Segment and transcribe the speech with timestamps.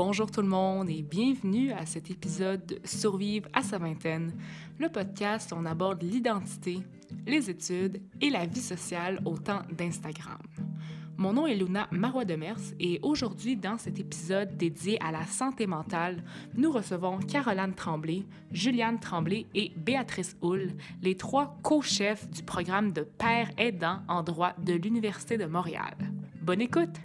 [0.00, 4.32] Bonjour tout le monde et bienvenue à cet épisode de Survivre à sa vingtaine,
[4.78, 6.78] le podcast où on aborde l'identité,
[7.26, 10.38] les études et la vie sociale au temps d'Instagram.
[11.16, 15.66] Mon nom est Luna Marois Demers et aujourd'hui, dans cet épisode dédié à la santé
[15.66, 16.22] mentale,
[16.54, 18.22] nous recevons Caroline Tremblay,
[18.52, 24.52] Juliane Tremblay et Béatrice Hull, les trois co-chefs du programme de père aidant en droit
[24.64, 25.96] de l'Université de Montréal.
[26.40, 27.00] Bonne écoute!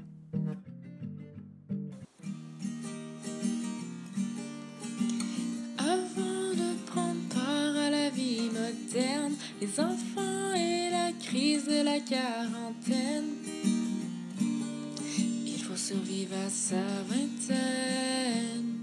[9.63, 13.37] Les enfants et la crise de la quarantaine,
[15.45, 18.77] il faut survivre à sa vingtaine.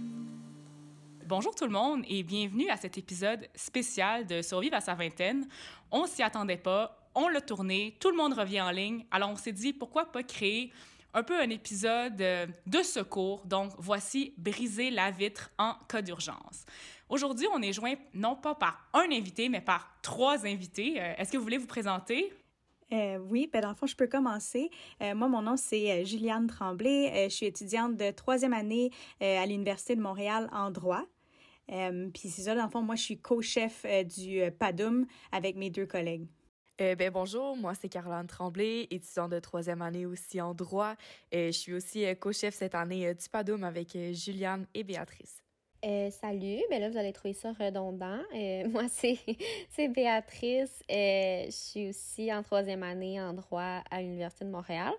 [1.27, 5.47] Bonjour tout le monde et bienvenue à cet épisode spécial de Survivre à sa vingtaine.
[5.91, 9.37] On s'y attendait pas, on l'a tourné, tout le monde revient en ligne, alors on
[9.37, 10.73] s'est dit pourquoi pas créer
[11.12, 13.45] un peu un épisode euh, de secours.
[13.45, 16.65] Donc, voici Briser la vitre en cas d'urgence.
[17.11, 20.95] Aujourd'hui, on est joint non pas par un invité, mais par trois invités.
[21.01, 22.33] Euh, Est-ce que vous voulez vous présenter?
[22.93, 24.71] Euh, oui, ben dans le fond, je peux commencer.
[25.02, 27.11] Euh, moi, mon nom, c'est euh, Juliane Tremblay.
[27.13, 31.05] Euh, je suis étudiante de troisième année euh, à l'Université de Montréal en droit.
[31.73, 35.05] Euh, Puis c'est ça, dans le fond, moi, je suis co-chef euh, du euh, PADUM
[35.33, 36.29] avec mes deux collègues.
[36.80, 40.95] Euh, ben, bonjour, moi c'est Caroline Tremblay, étudiante de troisième année aussi en droit.
[41.35, 44.83] Euh, je suis aussi euh, co-chef cette année euh, du PADOM avec euh, Juliane et
[44.83, 45.43] Béatrice.
[45.83, 48.19] Euh, salut, ben là vous allez trouver ça redondant.
[48.35, 49.19] Euh, moi c'est
[49.71, 54.93] c'est Béatrice, euh, je suis aussi en troisième année en droit à l'université de Montréal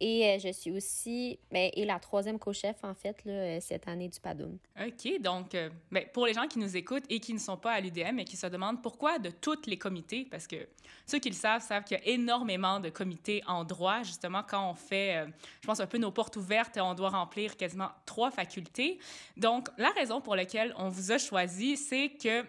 [0.00, 3.86] et euh, je suis aussi ben, et la troisième co-chef en fait là, euh, cette
[3.86, 4.58] année du PADOM.
[4.80, 7.72] OK, donc euh, ben, pour les gens qui nous écoutent et qui ne sont pas
[7.72, 10.56] à l'UDM et qui se demandent pourquoi de tous les comités, parce que
[11.06, 14.70] ceux qui le savent savent qu'il y a énormément de comités en droit, justement quand
[14.70, 15.26] on fait, euh,
[15.60, 18.98] je pense, un peu nos portes ouvertes, on doit remplir quasiment trois facultés.
[19.36, 22.44] Donc, la raison pour laquelle on vous a choisi, c'est que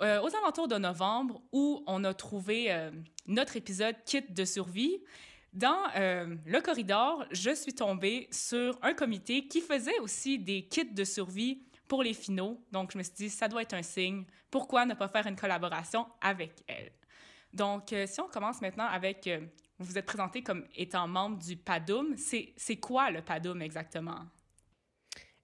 [0.00, 2.90] aux alentours de novembre, où on a trouvé
[3.28, 5.00] notre épisode Kit de survie,
[5.54, 10.92] dans euh, le corridor, je suis tombée sur un comité qui faisait aussi des kits
[10.92, 12.60] de survie pour les finaux.
[12.72, 14.24] Donc, je me suis dit, ça doit être un signe.
[14.50, 16.90] Pourquoi ne pas faire une collaboration avec elle?
[17.52, 19.38] Donc, euh, si on commence maintenant avec, euh,
[19.78, 22.16] vous vous êtes présenté comme étant membre du PADUM.
[22.16, 24.26] C'est quoi le PADUM exactement?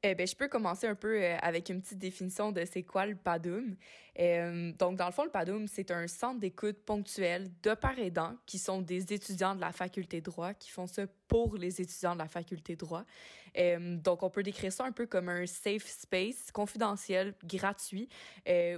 [0.07, 3.05] Euh, ben, je peux commencer un peu euh, avec une petite définition de c'est quoi
[3.05, 3.77] le PADOM.
[4.19, 8.35] Euh, donc, dans le fond, le PADOM, c'est un centre d'écoute ponctuel de par aidants
[8.47, 12.15] qui sont des étudiants de la faculté de droit, qui font ça pour les étudiants
[12.15, 13.05] de la faculté de droit.
[13.59, 18.09] Euh, donc, on peut décrire ça un peu comme un safe space confidentiel, gratuit,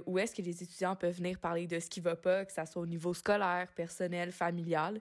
[0.05, 2.65] où est-ce que les étudiants peuvent venir parler de ce qui va pas, que ça
[2.65, 4.99] soit au niveau scolaire, personnel, familial.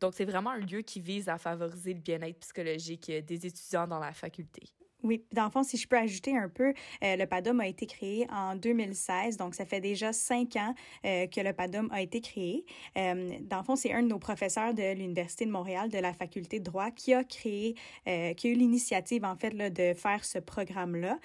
[0.00, 3.98] Donc, c'est vraiment un lieu qui vise à favoriser le bien-être psychologique des étudiants dans
[3.98, 4.62] la faculté.
[5.02, 6.72] Oui, dans le fond, si je peux ajouter un peu,
[7.04, 10.74] euh, le PADUM a été créé en 2016, donc ça fait déjà cinq ans
[11.04, 12.64] euh, que le PADUM a été créé.
[12.96, 16.14] Euh, dans le fond, c'est un de nos professeurs de l'Université de Montréal, de la
[16.14, 17.74] faculté de droit, qui a créé,
[18.08, 21.18] euh, qui a eu l'initiative, en fait, là, de faire ce programme-là.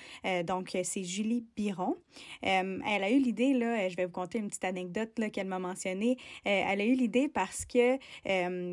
[0.43, 1.95] Donc, c'est Julie Biron.
[2.41, 6.17] Elle a eu l'idée, là, je vais vous conter une petite anecdote qu'elle m'a mentionnée.
[6.43, 7.97] Elle a eu l'idée parce que,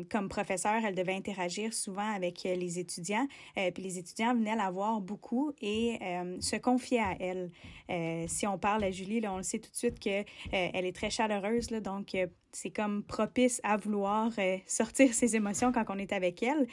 [0.09, 4.88] comme professeure, elle devait interagir souvent avec les étudiants, puis les étudiants venaient la voir
[4.97, 7.51] beaucoup et euh, se confier à elle.
[7.89, 10.85] Euh, si on parle à Julie, on le sait tout de suite que euh, elle
[10.85, 12.15] est très chaleureuse, donc
[12.51, 14.31] c'est comme propice à vouloir
[14.65, 16.67] sortir ses émotions quand on est avec elle.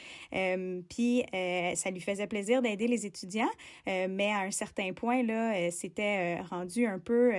[0.89, 1.23] Puis
[1.75, 3.49] ça lui faisait plaisir d'aider les étudiants,
[3.85, 7.31] mais à un certain point là, c'était rendu un peu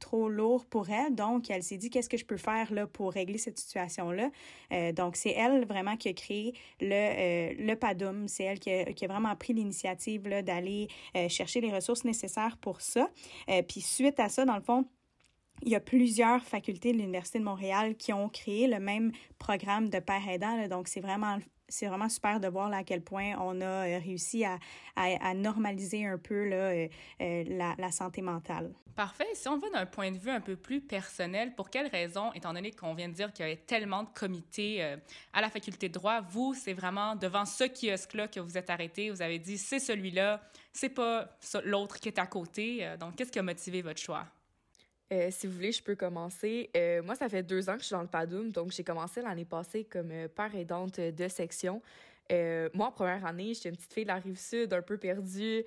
[0.00, 1.14] trop lourd pour elle.
[1.14, 4.30] Donc, elle s'est dit, qu'est-ce que je peux faire là pour régler cette situation-là?
[4.92, 8.28] Donc, c'est elle vraiment qui a créé le, euh, le PADUM.
[8.28, 12.56] C'est elle qui a, qui a vraiment pris l'initiative d'aller euh, chercher les ressources nécessaires
[12.56, 13.10] pour ça.
[13.50, 14.86] Euh, puis, suite à ça, dans le fond,
[15.62, 19.88] il y a plusieurs facultés de l'Université de Montréal qui ont créé le même programme
[19.90, 20.68] de père aidant.
[20.68, 24.44] Donc, c'est vraiment c'est vraiment super de voir à quel point on a euh, réussi
[24.44, 24.58] à,
[24.96, 26.88] à, normaliser un peu là, euh,
[27.20, 27.44] euh,
[27.78, 28.72] la, santé mentale.
[28.96, 29.28] Parfait.
[29.34, 32.52] Si on va d'un point de vue un peu plus personnel, pour quelles raisons, étant
[32.52, 34.82] donné qu'on vient de dire qu'il y avait tellement de comités
[35.32, 39.10] à la faculté de droit, vous, c'est vraiment devant ce kiosque-là que vous êtes arrêté,
[39.10, 40.40] vous avez dit c'est celui-là,
[40.72, 41.28] c'est pas
[41.64, 42.88] l'autre qui est à côté.
[42.98, 44.26] Donc, qu'est-ce qui a motivé votre choix?
[45.12, 46.70] Euh, si vous voulez, je peux commencer.
[46.76, 49.22] Euh, moi, ça fait deux ans que je suis dans le PADUM, donc j'ai commencé
[49.22, 51.80] l'année passée comme euh, père aidante de section.
[52.30, 55.64] Moi, en première année, j'étais une petite fille de la rive sud, un peu perdue,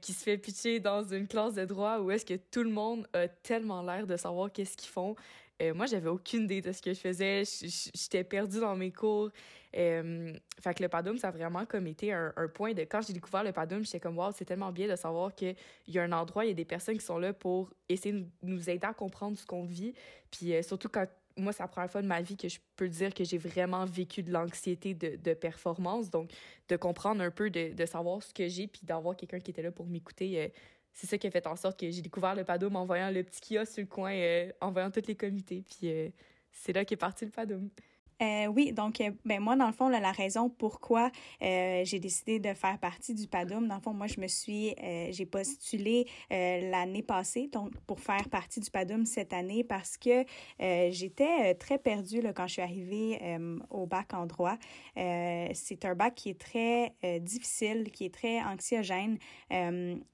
[0.00, 3.06] qui se fait pitcher dans une classe de droit où est-ce que tout le monde
[3.12, 5.16] a tellement l'air de savoir qu'est-ce qu'ils font.
[5.60, 7.42] Euh, moi, j'avais aucune idée de ce que je faisais.
[7.44, 9.30] J'étais perdue dans mes cours.
[9.76, 10.32] Euh,
[10.80, 12.82] le Padum, ça a vraiment comme été un, point de...
[12.82, 15.56] Quand j'ai découvert le Padum, j'étais comme, wow, c'est tellement bien de savoir qu'il
[15.88, 18.26] y a un endroit, il y a des personnes qui sont là pour essayer de
[18.42, 19.94] nous aider à comprendre ce qu'on vit.
[20.30, 21.06] Puis euh, surtout quand
[21.36, 23.84] moi, c'est la première fois de ma vie que je peux dire que j'ai vraiment
[23.84, 26.10] vécu de l'anxiété de, performance.
[26.10, 26.32] Donc,
[26.68, 29.62] de comprendre un peu, de, de savoir ce que j'ai, puis d'avoir quelqu'un qui était
[29.62, 30.52] là pour m'écouter,
[30.92, 33.22] c'est ça qui a fait en sorte que j'ai découvert le Padum en voyant le
[33.22, 35.62] petit kiosque sur le coin, euh, en voyant tous les comités.
[35.62, 36.08] Puis euh,
[36.52, 37.70] c'est là qu'est parti le Padum.
[38.20, 42.40] Euh, oui, donc euh, ben moi dans le fond la raison pourquoi euh, j'ai décidé
[42.40, 44.74] de faire partie du Padum, dans le fond moi je me suis
[45.10, 50.24] j'ai postulé l'année passée donc pour faire partie du Padum cette année parce que
[50.58, 53.20] j'étais très perdue quand je suis arrivée
[53.70, 54.56] au bac en droit.
[54.96, 59.18] c'est un bac qui est très difficile, qui est très anxiogène,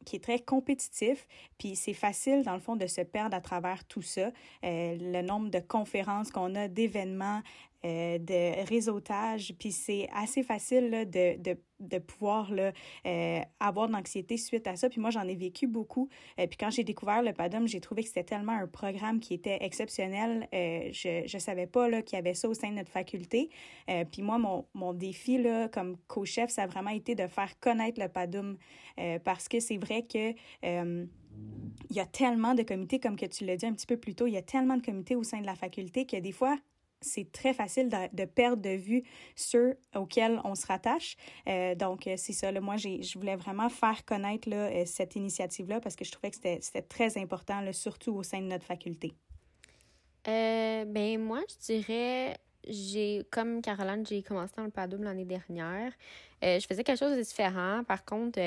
[0.05, 1.27] qui est très compétitif,
[1.59, 4.31] puis c'est facile dans le fond de se perdre à travers tout ça.
[4.63, 7.43] le nombre de conférences qu'on a, d'événements
[7.85, 9.53] euh, de réseautage.
[9.59, 12.73] Puis c'est assez facile là, de, de, de, pouvoir là,
[13.07, 14.89] euh, avoir de l'anxiété suite à ça.
[14.89, 16.09] Puis moi, j'en ai vécu beaucoup.
[16.39, 19.35] Euh, puis quand j'ai découvert le PADOM, j'ai trouvé que c'était tellement un programme qui
[19.35, 20.49] était exceptionnel.
[20.53, 23.51] je ne savais pas qu'il y avait ça au sein de notre faculté.
[24.11, 28.01] puis moi, mon, mon défi là, comme co-chef, ça a vraiment été de faire connaître
[28.01, 28.57] le PADOM
[29.25, 30.33] parce que c'est vrai que
[31.91, 34.15] il y a tellement de comités, comme que tu l'as dit un petit peu plus
[34.15, 36.57] tôt, il y a tellement de comités au sein de la faculté que des fois,
[37.01, 39.05] c'est très facile de, perdre de vue
[39.37, 41.17] ceux auxquels on se rattache.
[41.49, 42.51] Euh, donc, euh, c'est ça.
[42.51, 46.31] Là, moi, je voulais vraiment faire connaître là, euh, cette initiative-là parce que je trouvais
[46.31, 49.13] que c'était très important, là, surtout au sein de notre faculté.
[50.25, 52.37] ben moi, je dirais,
[52.67, 55.93] j'ai comme Caroline, j'ai commencé dans le PADOM l'année dernière.
[56.43, 57.85] je faisais quelque chose de différent.
[57.85, 58.39] Par contre,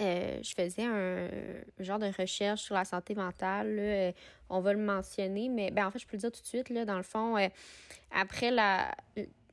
[0.00, 1.28] euh, je faisais un,
[1.78, 3.76] genre de recherche sur la santé mentale.
[3.78, 4.12] Euh,
[4.48, 6.70] on va le mentionner, mais ben, en fait, je peux le dire tout de suite.
[6.70, 7.48] Là, dans le fond, euh,
[8.10, 8.94] après la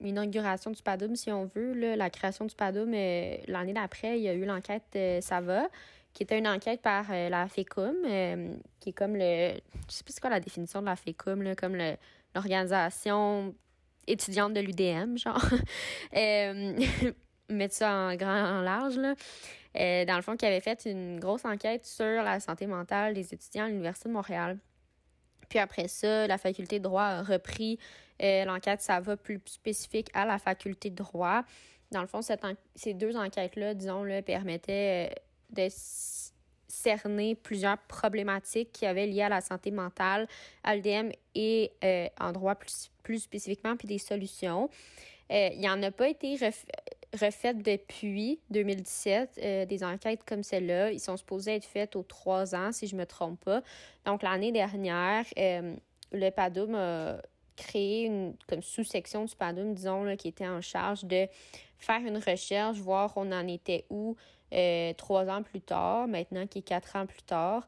[0.01, 4.29] l'inauguration du PADOM, si on veut, là, la création du PADOM, l'année d'après, il y
[4.29, 5.67] a eu l'enquête Ça va,
[6.13, 7.95] qui était une enquête par la FECUM,
[8.79, 9.51] qui est comme le.
[9.89, 11.75] Je sais plus c'est quoi la définition de la FECUM, là, comme
[12.33, 13.53] l'organisation
[14.07, 15.43] étudiante de l'UDM, genre.
[17.49, 19.15] mettre ça en grand, en large, là.
[19.77, 23.33] Euh, dans le fond, qui avait fait une grosse enquête sur la santé mentale des
[23.33, 24.57] étudiants à l'Université de Montréal.
[25.47, 27.79] Puis après ça, la faculté de droit a repris
[28.21, 31.43] euh, l'enquête, ça va plus spécifique à la faculté de droit.
[31.91, 32.21] Dans le fond,
[32.75, 35.67] ces deux enquêtes-là, disons, permettaient euh, de
[36.67, 40.27] cerner plusieurs problématiques qui avaient liées à la santé mentale,
[40.63, 41.71] à l'UDM et
[42.19, 44.69] en droit plus, plus spécifiquement, puis des solutions.
[45.31, 46.37] il n'y en a pas été
[47.13, 50.91] refaites depuis 2017, euh, des enquêtes comme celle-là.
[50.91, 53.61] Ils sont supposés être faites aux trois ans, si je ne me trompe pas.
[54.05, 55.75] Donc, l'année dernière, euh,
[56.11, 57.17] le PADOM a
[57.55, 61.27] créé une comme sous-section du PADOM, disons, qui était en charge de
[61.77, 64.15] faire une recherche, voir on en était où
[64.53, 67.67] euh, trois ans plus tard, maintenant qui est quatre ans plus tard,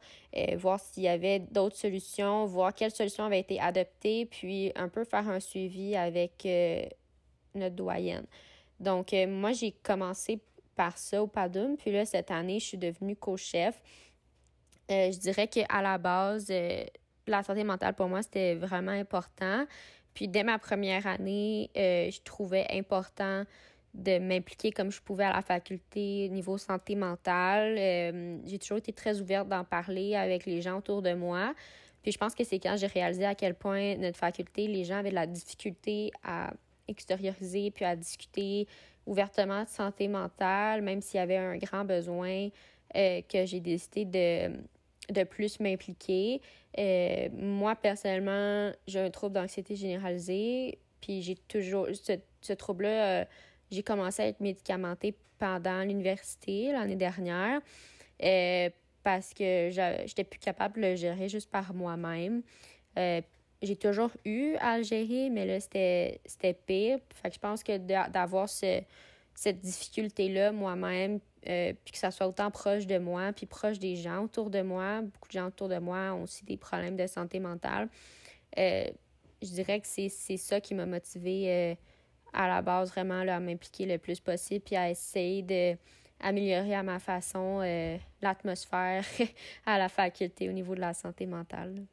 [0.58, 5.04] voir s'il y avait d'autres solutions, voir quelles solutions avaient été adoptées, puis un peu
[5.04, 6.48] faire un suivi avec
[7.54, 8.26] notre doyenne.
[8.82, 10.42] Donc, euh, moi, j'ai commencé
[10.76, 11.78] par ça au Padum.
[11.78, 13.80] Puis là, cette année, je suis devenue co-chef.
[14.90, 16.84] Euh, je dirais qu'à la base, euh,
[17.28, 19.66] la santé mentale, pour moi, c'était vraiment important.
[20.16, 23.44] Puis dès ma première année, je trouvais important
[23.94, 27.76] de m'impliquer comme je pouvais à la faculté niveau santé mentale.
[28.46, 31.54] j'ai toujours été très ouverte d'en parler avec les gens autour de moi.
[32.02, 34.98] Puis je pense que c'est quand j'ai réalisé à quel point notre faculté, les gens
[34.98, 36.52] avaient de la difficulté à
[36.92, 38.68] extérioriser puis à discuter
[39.06, 42.50] ouvertement de santé mentale, même s'il y avait un grand besoin
[42.96, 46.42] euh, que j'ai décidé de, de plus m'impliquer.
[46.78, 53.26] Euh, moi, personnellement, j'ai un trouble d'anxiété généralisée, puis j'ai toujours ce, ce trouble-là, euh,
[53.72, 57.62] j'ai commencé à être médicamentée pendant l'université l'année dernière
[59.04, 59.70] parce que
[60.06, 62.44] j'étais plus capable de le gérer juste par moi-même
[63.62, 66.20] j'ai toujours eu à gérer, mais là, c'était,
[66.66, 67.00] pire.
[67.14, 72.50] Fait que je pense que d'avoir cette difficulté-là moi-même, euh, puis que ça soit autant
[72.52, 75.78] proche de moi, puis proche des gens autour de moi, beaucoup de gens autour de
[75.78, 77.88] moi ont aussi des problèmes de santé mentale.
[78.58, 78.86] Euh,
[79.42, 81.76] je dirais que c'est, ça qui m'a motivée euh,
[82.34, 85.78] à la base, vraiment, là, à m'impliquer le plus possible, puis à essayer de
[86.24, 87.62] améliorer à ma façon
[88.22, 89.04] l'atmosphère
[89.66, 91.84] à la faculté au niveau de la santé mentale.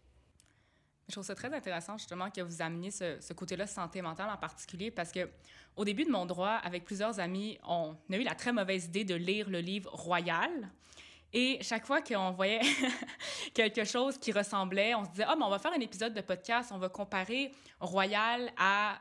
[1.08, 4.90] Je trouve ça très intéressant justement que vous ameniez ce, côté-là santé mentale en particulier
[4.90, 5.30] parce que
[5.74, 9.04] au début de mon droit, avec plusieurs amis, on a eu la très mauvaise idée
[9.04, 10.50] de lire le livre Royal.
[11.32, 12.60] Et chaque fois qu'on voyait
[13.54, 16.12] quelque chose qui ressemblait, on se disait, ah, oh, mais on va faire un épisode
[16.12, 18.98] de podcast, on va comparer Royal à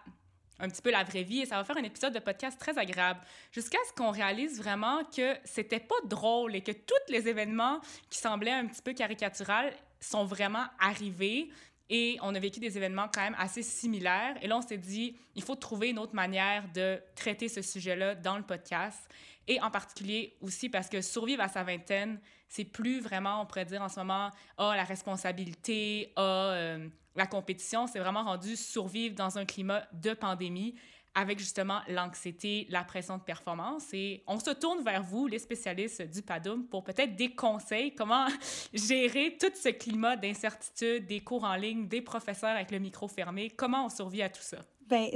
[0.59, 2.77] un petit peu la vraie vie et ça va faire un épisode de podcast très
[2.77, 3.19] agréable.
[3.51, 8.19] Jusqu'à ce qu'on réalise vraiment que c'était pas drôle et que tous les événements qui
[8.19, 11.49] semblaient un petit peu caricaturales sont vraiment arrivés
[11.89, 14.35] et on a vécu des événements quand même assez similaires.
[14.41, 18.15] Et là, on s'est dit, il faut trouver une autre manière de traiter ce sujet-là
[18.15, 18.99] dans le podcast.
[19.47, 23.65] Et en particulier aussi parce que survivre à sa vingtaine, c'est plus vraiment, on pourrait
[23.65, 27.87] dire en ce moment, ah, la responsabilité, ah, euh, la compétition.
[27.87, 30.75] C'est vraiment rendu survivre dans un climat de pandémie
[31.17, 33.91] avec justement l'anxiété, la pression de performance.
[33.91, 38.27] Et on se tourne vers vous, les spécialistes du PADUM, pour peut-être des conseils, comment
[38.73, 43.49] gérer tout ce climat d'incertitude, des cours en ligne, des professeurs avec le micro fermé,
[43.49, 44.59] comment on survit à tout ça?
[44.89, 45.09] Ben,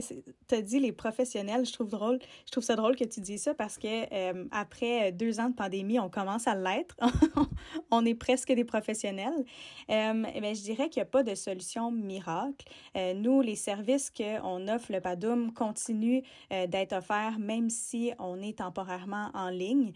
[0.51, 2.19] as dit les professionnels, je trouve drôle.
[2.45, 5.55] Je trouve ça drôle que tu dis ça parce que euh, après deux ans de
[5.55, 6.95] pandémie, on commence à l'être.
[7.91, 9.45] on est presque des professionnels.
[9.89, 12.65] Euh, eh ben, je dirais qu'il n'y a pas de solution miracle.
[12.95, 18.41] Euh, nous, les services qu'on offre, le PADUM, continuent euh, d'être offerts même si on
[18.41, 19.93] est temporairement en ligne.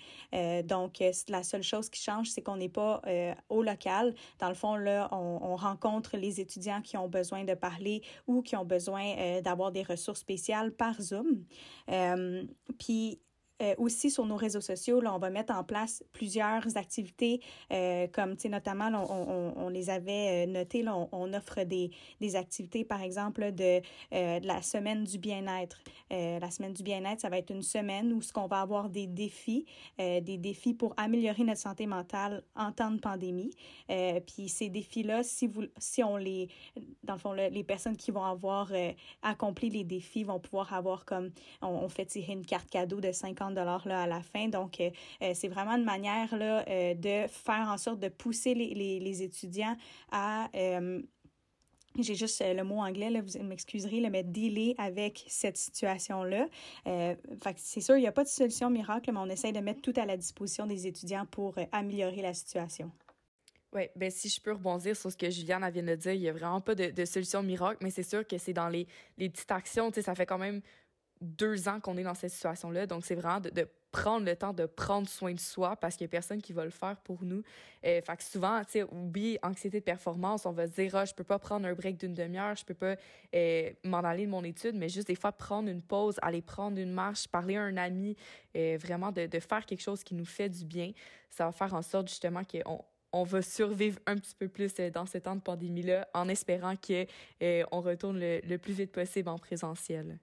[0.65, 3.01] Donc, la seule chose qui change, c'est qu'on n'est pas
[3.49, 4.13] au local.
[4.39, 8.55] Dans le fond, là, on, rencontre les étudiants qui ont besoin de parler ou qui
[8.55, 11.43] ont besoin d'avoir des ressources spéciales par Zoom.
[11.89, 12.43] Euh,
[12.77, 13.19] puis
[13.61, 17.39] euh, aussi sur nos réseaux sociaux, là, on va mettre en place plusieurs activités,
[17.71, 22.83] euh, comme notamment, on, on, on, les avait notées, là, on, offre des, des activités,
[22.83, 23.79] par exemple, de,
[24.11, 25.81] de la semaine du bien-être.
[26.11, 29.07] la semaine du bien-être, ça va être une semaine où ce qu'on va avoir des
[29.07, 29.65] défis,
[29.97, 33.51] des défis pour améliorer notre santé mentale en temps de pandémie.
[33.87, 36.49] puis ces défis-là, si, vous, si on les,
[37.03, 38.71] dans le fond, les personnes qui vont avoir
[39.21, 41.31] accompli les défis vont pouvoir avoir comme,
[41.61, 44.47] on, fait tirer une carte cadeau de 50 dollars là, à la fin.
[44.47, 44.89] Donc, euh,
[45.21, 49.23] euh, c'est vraiment une manière là, euh, de faire en sorte de pousser les, les,
[49.23, 49.75] étudiants
[50.11, 50.49] à
[51.97, 56.49] j'ai juste le mot anglais, là, vous m'excuserez, le mais dealer avec cette situation-là.
[56.87, 57.15] Euh,
[57.55, 59.93] c'est sûr, il n'y a pas de solution miracle, mais on essaie de mettre tout
[59.95, 62.91] à la disposition des étudiants pour améliorer la situation.
[63.75, 66.29] Oui, ben si je peux rebondir sur ce que Juliane vient de dire, il n'y
[66.29, 68.87] a vraiment pas de, de, solution miracle, mais c'est sûr que c'est dans les,
[69.17, 69.91] les petites actions.
[69.91, 70.61] Tu sais, ça fait quand même
[71.25, 72.87] deux ans qu'on est dans cette situation-là.
[72.87, 76.09] Donc, c'est vraiment de, prendre le temps de prendre soin de soi parce qu'il n'y
[76.09, 77.43] a personne qui va le faire pour nous.
[77.85, 81.05] Euh, fait que souvent, tu sais, oublie anxiété de performance, on va se dire, ah,
[81.05, 82.95] je peux pas prendre un break d'une demi-heure, je peux pas
[83.33, 86.77] euh, m'en aller de mon étude, mais juste des fois prendre une pause, aller prendre
[86.77, 88.17] une marche, parler à un ami,
[88.57, 90.91] euh, vraiment de, de, faire quelque chose qui nous fait du bien.
[91.29, 95.05] Ça va faire en sorte justement qu'on on va survivre un petit peu plus dans
[95.05, 97.05] ce temps de pandémie-là en espérant qu'on
[97.71, 100.19] on retourne le, le plus vite possible en présentiel.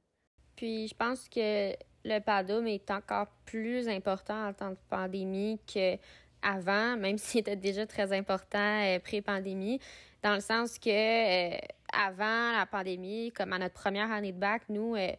[0.63, 1.73] Puis je pense que
[2.05, 7.85] le PADOM est encore plus important en temps de pandémie qu'avant, même s'il était déjà
[7.85, 9.81] très important euh, pré-pandémie,
[10.23, 11.59] dans le sens que euh,
[11.93, 15.11] avant la pandémie, comme à notre première année de bac, nous, euh,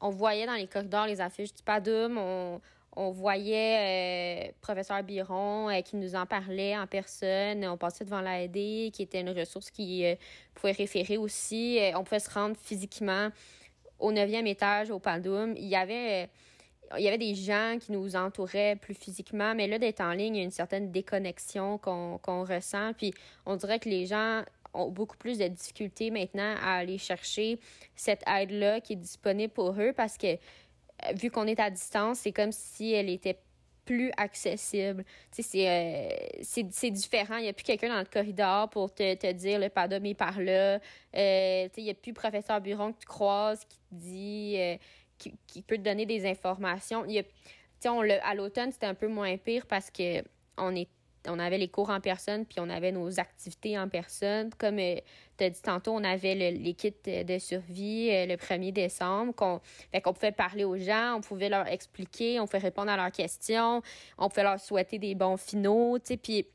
[0.00, 2.60] on voyait dans les corridors les affiches du PADOM, on,
[2.94, 7.66] on voyait professeur Biron qui nous en parlait en personne.
[7.66, 10.04] On passait devant l'AED, qui était une ressource qui
[10.54, 11.80] pouvait référer aussi.
[11.96, 13.30] on pouvait se rendre physiquement
[14.04, 16.28] au neuvième étage, au Pandoum, il y avait
[16.98, 20.36] il y avait des gens qui nous entouraient plus physiquement, mais là, d'être en ligne,
[20.36, 22.92] il y a une certaine déconnexion qu'on ressent.
[22.92, 23.14] Puis
[23.46, 24.42] on dirait que les gens
[24.74, 27.58] ont beaucoup plus de difficultés maintenant à aller chercher
[27.96, 30.36] cette aide-là qui est disponible pour eux parce que
[31.14, 33.38] vu qu'on est à distance, c'est comme si elle était
[33.84, 35.04] plus accessible.
[35.30, 36.08] C'est, euh,
[36.42, 37.36] c'est, différent.
[37.36, 40.14] Il n'y a plus quelqu'un dans le corridor pour te, te dire le pardon est
[40.14, 40.80] par là.
[41.16, 44.76] Euh, il n'y a plus professeur Buron que tu croises qui te dit, euh,
[45.18, 47.04] qui, qui, peut te donner des informations.
[47.06, 47.22] Y a,
[47.92, 50.22] on à l'automne, c'était un peu moins pire parce que
[50.56, 50.88] on est
[51.28, 54.50] on avait les cours en personne, puis on avait nos activités en personne.
[54.58, 54.96] Comme euh,
[55.38, 59.34] tu as dit tantôt, on avait les kits de survie euh, le 1er décembre.
[59.34, 59.60] Qu'on,
[59.92, 63.12] fait qu'on pouvait parler aux gens, on pouvait leur expliquer, on pouvait répondre à leurs
[63.12, 63.82] questions,
[64.18, 65.98] on pouvait leur souhaiter des bons finaux.
[66.22, 66.46] Puis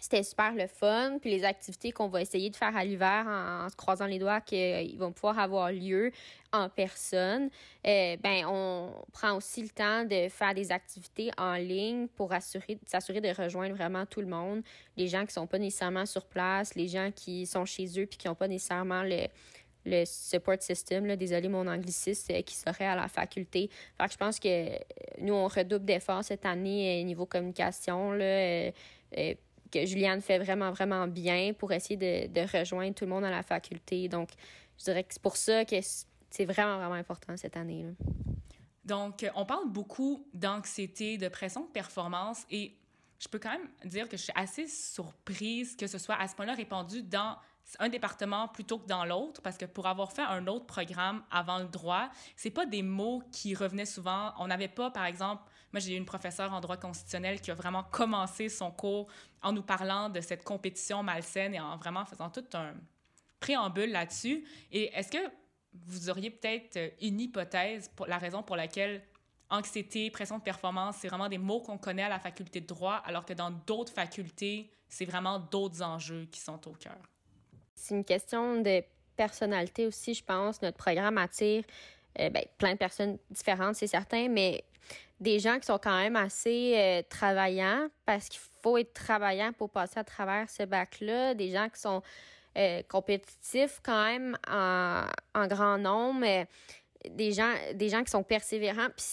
[0.00, 1.18] c'était super le fun.
[1.20, 4.40] Puis les activités qu'on va essayer de faire à l'hiver en, se croisant les doigts
[4.40, 6.12] qu'ils vont pouvoir avoir lieu
[6.52, 7.50] en personne,
[7.86, 12.78] euh, ben on prend aussi le temps de faire des activités en ligne pour assurer
[12.86, 14.62] s'assurer de rejoindre vraiment tout le monde,
[14.96, 18.16] les gens qui sont pas nécessairement sur place, les gens qui sont chez eux puis
[18.18, 19.26] qui n'ont pas nécessairement le
[19.88, 23.70] le support system, là, désolé mon anglicisme, euh, qui serait à la faculté.
[23.96, 24.68] Fait que je pense que
[25.20, 28.10] nous, on redouble d'efforts cette année euh, niveau communication.
[28.10, 28.72] Là,
[29.70, 31.96] que Juliane fait vraiment, vraiment bien pour essayer
[32.28, 34.08] de, rejoindre tout le monde à la faculté.
[34.08, 34.30] Donc,
[34.78, 35.76] je dirais que c'est pour ça que
[36.30, 37.84] c'est vraiment, vraiment important cette année.
[37.84, 37.90] Là.
[38.84, 42.76] Donc, on parle beaucoup d'anxiété, de pression de performance et
[43.18, 46.36] je peux quand même dire que je suis assez surprise que ce soit à ce
[46.36, 47.36] point-là répandu dans
[47.78, 51.58] un département plutôt que dans l'autre, parce que pour avoir fait un autre programme avant
[51.58, 54.32] le droit, c'est pas des mots qui revenaient souvent.
[54.38, 55.42] On n'avait pas, par exemple,
[55.72, 59.08] moi j'ai eu une professeure en droit constitutionnel qui a vraiment commencé son cours
[59.42, 62.74] en nous parlant de cette compétition malsaine et en vraiment faisant tout un
[63.40, 64.46] préambule là-dessus.
[64.70, 65.30] Et est-ce que
[65.72, 69.02] vous auriez peut-être une hypothèse pour la raison pour laquelle
[69.50, 73.02] anxiété, pression de performance, c'est vraiment des mots qu'on connaît à la faculté de droit,
[73.04, 76.98] alors que dans d'autres facultés, c'est vraiment d'autres enjeux qui sont au cœur?
[77.76, 78.82] C'est une question de
[79.16, 80.60] personnalité aussi, je pense.
[80.62, 81.62] Notre programme attire
[82.18, 84.64] euh, ben, plein de personnes différentes, c'est certain, mais
[85.20, 89.70] des gens qui sont quand même assez euh, travaillants parce qu'il faut être travaillant pour
[89.70, 91.34] passer à travers ce bac-là.
[91.34, 92.02] Des gens qui sont
[92.56, 95.04] euh, compétitifs quand même en,
[95.34, 96.46] en grand nombre.
[97.08, 98.88] des, gens, des gens qui sont persévérants.
[98.96, 99.06] Puis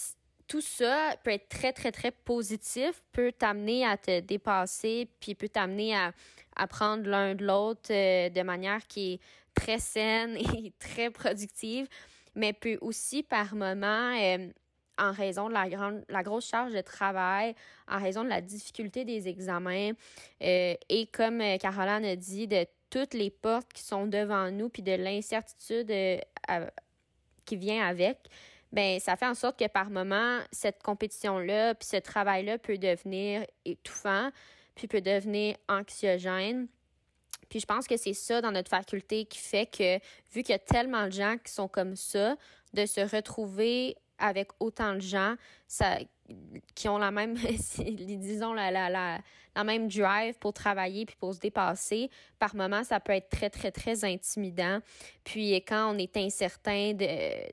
[0.46, 5.48] tout ça peut être très, très, très positif, peut t'amener à te dépasser, puis peut
[5.48, 6.12] t'amener à
[6.56, 9.20] apprendre l'un de l'autre euh, de manière qui est
[9.54, 11.86] très saine et très productive,
[12.34, 14.48] mais peut aussi par moments, euh,
[14.98, 17.54] en raison de la, grande, la grosse charge de travail,
[17.88, 19.90] en raison de la difficulté des examens,
[20.42, 24.82] euh, et comme Caroline a dit, de toutes les portes qui sont devant nous, puis
[24.82, 25.92] de l'incertitude
[27.44, 28.18] qui vient avec,
[28.74, 33.44] ben ça fait en sorte que par moment, cette compétition-là, puis ce travail-là peut devenir
[33.64, 34.30] étouffant,
[34.74, 36.68] puis peut devenir anxiogène.
[37.48, 39.98] Puis je pense que c'est ça dans notre faculté qui fait que,
[40.32, 42.36] vu qu'il y a tellement de gens qui sont comme ça,
[42.72, 45.36] de se retrouver avec autant de gens
[45.68, 45.98] ça,
[46.74, 47.34] qui ont la même,
[47.78, 49.18] disons, la, la, la,
[49.54, 53.50] la, même drive pour travailler puis pour se dépasser, par moments, ça peut être très,
[53.50, 54.80] très, très intimidant.
[55.22, 57.06] Puis quand on est incertain de,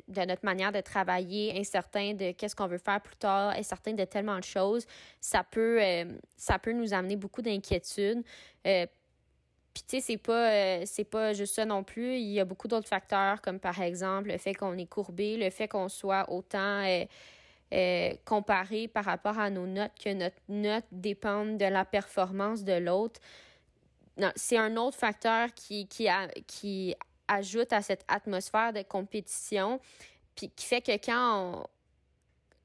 [0.08, 4.06] de notre manière de travailler, incertain de qu'est-ce qu'on veut faire plus tard, incertain de
[4.06, 4.86] tellement de choses,
[5.20, 6.06] ça peut, euh,
[6.38, 8.24] ça peut nous amener beaucoup d'inquiétude.
[8.66, 8.86] Euh,
[9.74, 12.16] puis tu sais, c'est pas, euh, c'est pas juste ça non plus.
[12.18, 15.50] Il y a beaucoup d'autres facteurs, comme par exemple le fait qu'on est courbé, le
[15.50, 16.84] fait qu'on soit autant
[17.74, 22.64] euh, euh, comparé par rapport à nos notes, que notre note dépend de la performance
[22.64, 23.20] de l'autre.
[24.36, 26.08] C'est un autre facteur qui, qui,
[26.48, 26.96] qui
[27.28, 29.80] ajoute à cette atmosphère de compétition,
[30.36, 31.66] puis qui fait que quand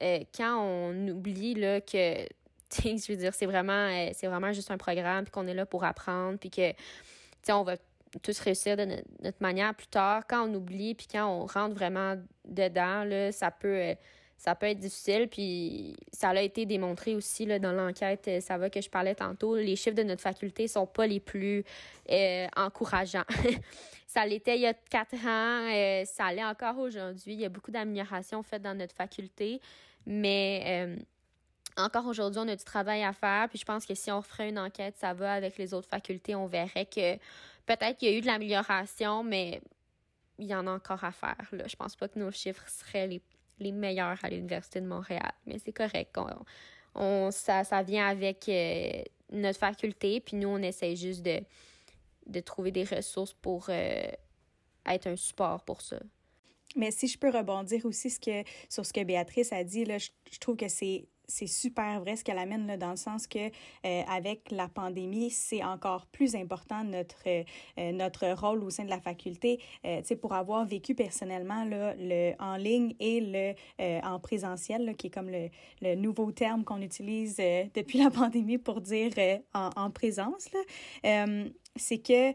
[0.01, 2.27] on, quand on oublie là, que
[2.83, 5.85] je veux dire, c'est vraiment, euh, vraiment juste un programme, puis qu'on est là pour
[5.85, 6.73] apprendre, puis que,
[7.49, 7.77] on va
[8.23, 10.27] tous réussir de notre, manière plus tard.
[10.27, 13.95] Quand on oublie, puis quand on rentre vraiment dedans, là, ça peut, euh,
[14.37, 15.29] ça peut être difficile.
[15.29, 19.15] Puis ça a été démontré aussi là, dans l'enquête, euh, ça va que je parlais
[19.15, 21.65] tantôt, les chiffres de notre faculté sont pas les plus
[22.57, 23.25] encourageants.
[24.07, 27.35] ça l'était il y a quatre ans, ça l'est encore aujourd'hui.
[27.35, 29.61] Il y a beaucoup d'améliorations faites dans notre faculté,
[30.07, 30.97] mais
[31.77, 33.49] encore aujourd'hui, on a du travail à faire.
[33.49, 36.35] Puis je pense que si on referait une enquête, ça va avec les autres facultés,
[36.35, 37.17] on verrait que
[37.67, 39.61] peut-être qu'il y a eu de l'amélioration, mais
[40.39, 41.49] il y en a encore à faire.
[41.53, 41.67] Là.
[41.67, 43.23] Je pense pas que nos chiffres seraient les,
[43.61, 45.33] meilleurs à l'Université de Montréal.
[45.47, 46.17] Mais c'est correct.
[46.95, 50.21] On, ça, ça vient avec euh, notre faculté.
[50.21, 51.41] Puis nous, on essaie juste de,
[52.27, 54.09] de trouver des ressources pour euh,
[54.87, 55.99] être un support pour ça.
[56.75, 60.57] Mais si je peux rebondir aussi sur ce que Béatrice a dit, là, je trouve
[60.57, 64.51] que c'est c'est super vrai ce qu'elle amène là, dans le sens que euh, avec
[64.51, 69.61] la pandémie, c'est encore plus important notre euh, notre rôle au sein de la faculté.
[69.85, 74.19] Euh, tu sais pour avoir vécu personnellement là, le en ligne et le euh, en
[74.19, 75.49] présentiel qui est comme le,
[75.83, 77.37] le nouveau terme qu'on utilise
[77.75, 79.13] depuis la pandémie pour dire
[79.55, 80.49] en, en, présence
[81.77, 82.33] c'est que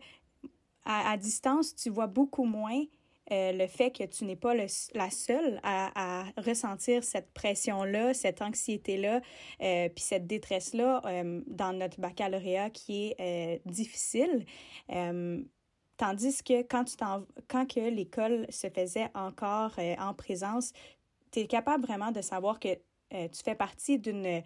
[0.85, 2.83] à distance, tu vois beaucoup moins
[3.31, 9.21] euh, le fait que tu n'es pas la seule à, ressentir cette pression-là, cette anxiété-là,
[9.61, 14.45] euh, puis cette détresse-là euh, dans notre baccalauréat qui est difficile.
[15.97, 16.95] Tandis que quand, tu
[17.47, 20.73] quand que l'école se faisait encore en présence,
[21.31, 22.73] tu es capable vraiment de savoir que
[23.11, 24.41] tu fais partie d'une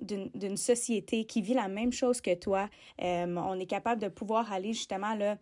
[0.00, 2.70] d'une société qui vit la même chose que toi.
[2.98, 5.36] on est capable de pouvoir aller justement là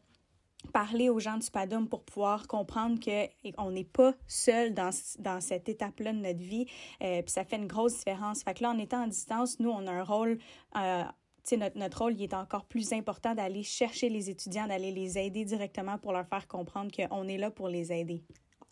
[0.72, 5.68] parler aux gens du SPADUM pour pouvoir comprendre qu'on n'est pas seul dans, dans cette
[5.68, 6.66] étape-là de notre vie.
[7.02, 8.42] Euh, puis ça fait une grosse différence.
[8.42, 10.38] Fait que là, en étant en distance, nous, on a un rôle...
[10.76, 11.04] Euh,
[11.52, 15.46] notre, notre rôle, il est encore plus important d'aller chercher les étudiants, d'aller les aider
[15.46, 18.22] directement pour leur faire comprendre qu'on est là pour les aider.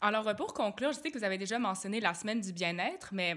[0.03, 3.35] Alors, pour conclure, je sais que vous avez déjà mentionné la semaine du bien-être, mais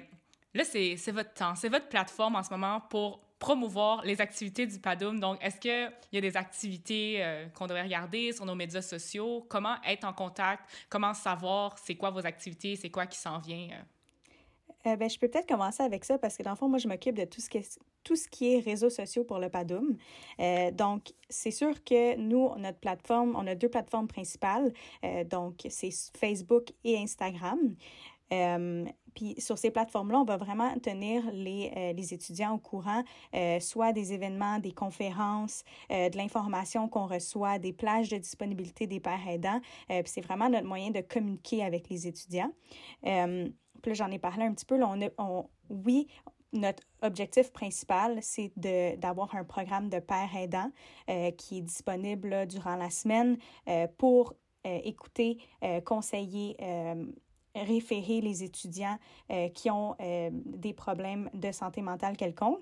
[0.53, 4.77] là, c'est votre temps, c'est votre plateforme en ce moment pour promouvoir les activités du
[4.79, 5.19] PADUM.
[5.19, 9.45] Donc, est-ce qu'il y a des activités euh, qu'on devrait regarder sur nos médias sociaux?
[9.49, 10.69] Comment être en contact?
[10.89, 12.75] Comment savoir c'est quoi vos activités?
[12.75, 13.69] C'est quoi qui s'en vient?
[13.71, 14.91] Euh?
[14.91, 16.87] Euh, ben, je peux peut-être commencer avec ça parce que dans le fond, moi, je
[16.87, 19.97] m'occupe de tout ce qui est tout ce qui est réseaux sociaux pour le PADUM.
[20.39, 24.71] Euh, donc, c'est sûr que nous, notre plateforme, on a deux plateformes principales.
[25.29, 27.75] Donc, c'est Facebook et Instagram.
[28.33, 33.03] Euh, puis sur ces plateformes-là, on va vraiment tenir les, euh, les étudiants au courant,
[33.35, 38.99] euh, soit des événements, des conférences, de l'information qu'on reçoit, des plages de disponibilité des
[38.99, 39.59] pères aidants.
[39.87, 42.51] puis c'est vraiment notre moyen de communiquer avec les étudiants.
[43.01, 44.81] puis là, j'en ai parlé un petit peu.
[44.83, 46.07] On, on, oui,
[46.53, 50.71] notre objectif principal, c'est d'avoir un programme de pères aidants
[51.37, 53.37] qui est disponible durant la semaine
[53.97, 55.39] pour écouter,
[55.85, 56.55] conseiller,
[57.55, 58.97] référer les étudiants
[59.31, 62.59] euh, qui ont euh, des problèmes de santé mentale quelconque.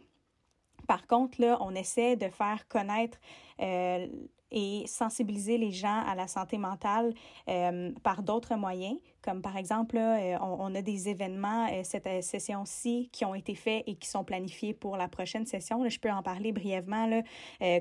[0.87, 3.17] Par contre, là, on essaie de faire connaître
[3.59, 4.07] euh,
[4.51, 7.13] et sensibiliser les gens à la santé mentale
[7.49, 13.09] euh, par d'autres moyens, comme par exemple, euh, on, a des événements euh, cette session-ci
[13.11, 15.87] qui ont été faits et qui sont planifiés pour la prochaine session.
[15.89, 17.07] je peux en parler brièvement.
[17.07, 17.21] Là,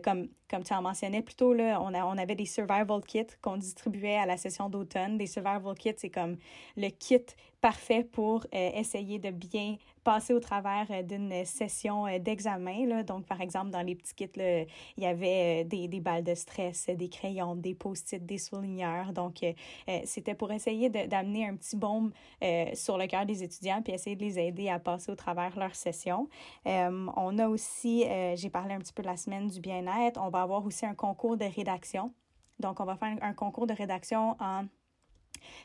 [0.01, 3.27] comme, comme tu en mentionnais plus tôt, là, on, a, on avait des survival kits
[3.43, 5.19] qu'on distribuait à la session d'automne.
[5.19, 6.37] Des survival kits, c'est comme
[6.77, 7.25] le kit
[7.61, 9.77] parfait pour essayer de bien
[10.07, 13.03] passer au travers d'une session d'examen.
[13.03, 14.65] Donc, par exemple, dans les petits kits, là,
[14.97, 19.13] il y avait des, des balles de stress des crayons, des post-it, des souligneurs.
[19.13, 19.53] Donc, euh,
[19.89, 23.93] euh, c'était pour essayer d'amener un petit baume euh, sur le cœur des étudiants puis
[23.93, 26.29] essayer de les aider à passer au travers leur session.
[26.65, 30.43] on a aussi, j'ai parlé un petit peu de la semaine du bien-être, on va
[30.43, 32.13] avoir aussi un concours de rédaction.
[32.59, 34.65] Donc, on va faire un concours de rédaction en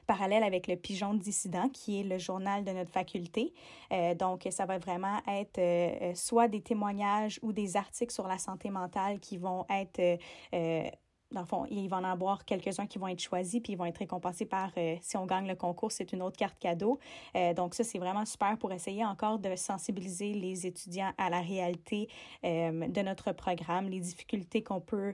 [0.07, 3.53] parallèle avec le Pigeon dissident, qui est le journal de notre faculté.
[3.91, 8.27] Euh, donc, ça va vraiment être euh, euh, soit des témoignages ou des articles sur
[8.27, 10.19] la santé mentale qui vont être
[11.31, 13.85] dans le fond, il va en avoir quelques-uns qui vont être choisis, puis ils vont
[13.85, 16.99] être récompensés par, euh, si on gagne le concours, c'est une autre carte cadeau.
[17.35, 21.41] Euh, donc ça, c'est vraiment super pour essayer encore de sensibiliser les étudiants à la
[21.41, 22.09] réalité
[22.43, 25.13] euh, de notre programme, les difficultés qu'on peut,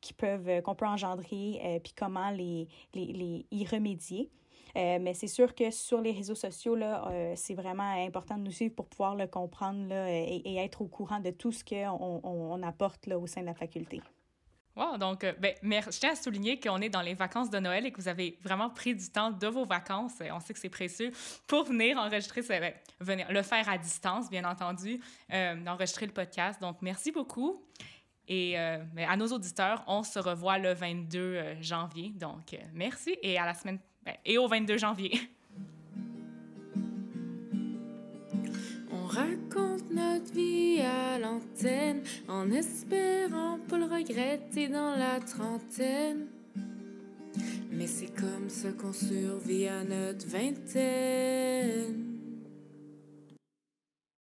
[0.00, 4.30] qui peuvent, qu'on peut engendrer, puis comment les, les, les, y remédier.
[4.74, 8.74] mais c'est sûr que sur les réseaux sociaux, là, c'est vraiment important de nous suivre
[8.74, 12.62] pour pouvoir le comprendre là, et, être au courant de tout ce qu'on on, on
[12.62, 14.00] apporte là, au sein de la faculté.
[14.74, 17.84] Wow, donc, euh, ben, je tiens à souligner qu'on est dans les vacances de Noël
[17.84, 20.70] et que vous avez vraiment pris du temps de vos vacances, on sait que c'est
[20.70, 21.12] précieux,
[21.46, 24.98] pour venir enregistrer, ben, venir le faire à distance, bien entendu,
[25.32, 26.60] euh, le podcast.
[26.60, 27.62] Donc, merci beaucoup.
[28.26, 32.10] Et euh, ben, à nos auditeurs, on se revoit le 22 janvier.
[32.14, 35.20] Donc, merci et à la semaine, ben, et au 22 janvier.
[40.30, 46.26] vie à l'antenne en espérant pas le regretter dans la trentaine.
[47.70, 52.01] Mais c'est comme ça qu'on survit à notre vingtaine.